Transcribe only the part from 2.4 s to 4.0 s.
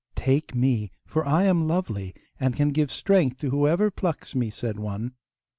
can give strength to whoever